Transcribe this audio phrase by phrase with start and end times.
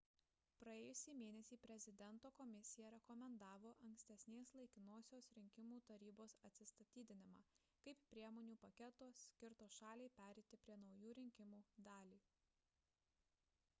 [0.61, 7.43] praėjusį mėnesį prezidento komisija rekomendavo ankstesnės laikinosios rinkimų tarybos atsistatydinimą
[7.87, 11.61] kaip priemonių paketo skirto šaliai pereiti prie naujų rinkimų
[11.91, 12.19] dalį